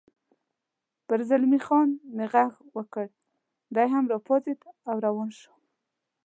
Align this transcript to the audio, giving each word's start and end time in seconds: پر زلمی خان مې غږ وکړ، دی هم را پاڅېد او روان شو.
پر 1.07 1.19
زلمی 1.29 1.59
خان 1.65 1.89
مې 2.15 2.25
غږ 2.33 2.53
وکړ، 2.75 3.05
دی 3.75 3.87
هم 3.93 4.05
را 4.11 4.17
پاڅېد 4.27 4.59
او 4.89 4.95
روان 5.05 5.29
شو. 5.39 5.53